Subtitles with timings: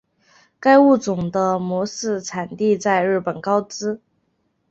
[0.59, 4.01] 该物种的模式产地在日本高知。